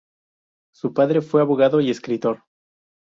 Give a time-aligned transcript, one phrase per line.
[0.73, 2.43] Su padre fue abogado y escritor.